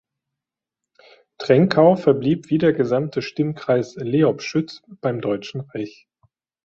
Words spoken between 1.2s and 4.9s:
Trenkau verblieb wie der gesamte Stimmkreis Leobschütz